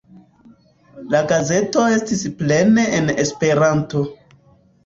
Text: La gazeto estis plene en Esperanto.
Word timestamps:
La 1.15 1.19
gazeto 1.33 1.85
estis 1.97 2.25
plene 2.41 2.87
en 3.01 3.15
Esperanto. 3.27 4.03